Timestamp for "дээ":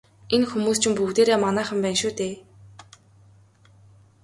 2.19-2.35